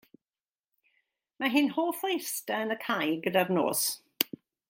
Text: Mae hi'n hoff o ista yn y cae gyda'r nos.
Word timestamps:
Mae 1.43 1.51
hi'n 1.55 1.69
hoff 1.75 2.01
o 2.09 2.11
ista 2.15 2.63
yn 2.67 2.75
y 2.77 2.79
cae 2.87 3.13
gyda'r 3.27 3.53
nos. 3.59 3.87